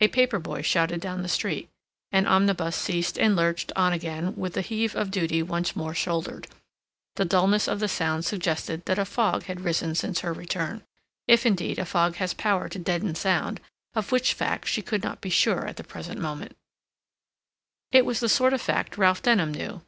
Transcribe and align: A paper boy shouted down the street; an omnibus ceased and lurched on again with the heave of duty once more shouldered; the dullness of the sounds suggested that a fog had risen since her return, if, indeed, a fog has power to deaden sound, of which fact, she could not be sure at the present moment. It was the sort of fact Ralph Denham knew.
A 0.00 0.08
paper 0.08 0.38
boy 0.38 0.62
shouted 0.62 1.02
down 1.02 1.20
the 1.20 1.28
street; 1.28 1.68
an 2.10 2.26
omnibus 2.26 2.74
ceased 2.74 3.18
and 3.18 3.36
lurched 3.36 3.70
on 3.76 3.92
again 3.92 4.34
with 4.34 4.54
the 4.54 4.62
heave 4.62 4.96
of 4.96 5.10
duty 5.10 5.42
once 5.42 5.76
more 5.76 5.92
shouldered; 5.92 6.46
the 7.16 7.26
dullness 7.26 7.68
of 7.68 7.78
the 7.78 7.86
sounds 7.86 8.26
suggested 8.26 8.86
that 8.86 8.98
a 8.98 9.04
fog 9.04 9.42
had 9.42 9.60
risen 9.60 9.94
since 9.94 10.20
her 10.20 10.32
return, 10.32 10.84
if, 11.26 11.44
indeed, 11.44 11.78
a 11.78 11.84
fog 11.84 12.14
has 12.16 12.32
power 12.32 12.70
to 12.70 12.78
deaden 12.78 13.14
sound, 13.14 13.60
of 13.94 14.10
which 14.10 14.32
fact, 14.32 14.66
she 14.66 14.80
could 14.80 15.02
not 15.04 15.20
be 15.20 15.28
sure 15.28 15.66
at 15.66 15.76
the 15.76 15.84
present 15.84 16.18
moment. 16.18 16.56
It 17.92 18.06
was 18.06 18.20
the 18.20 18.28
sort 18.30 18.54
of 18.54 18.62
fact 18.62 18.96
Ralph 18.96 19.20
Denham 19.20 19.52
knew. 19.52 19.82